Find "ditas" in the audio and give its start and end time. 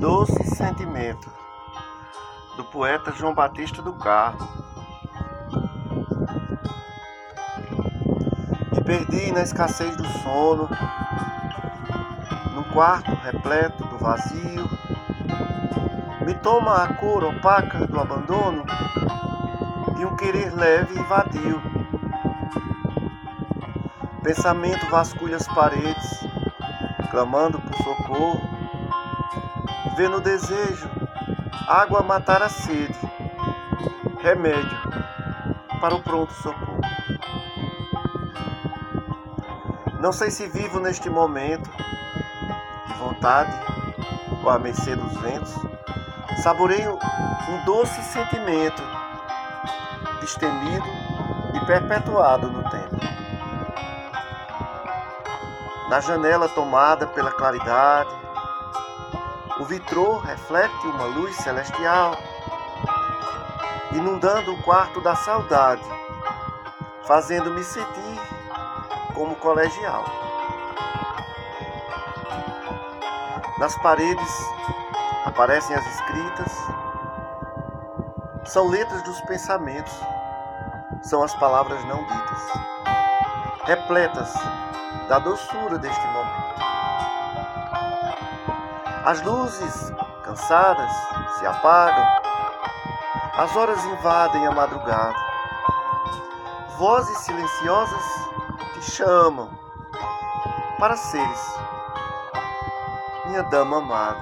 82.04-82.42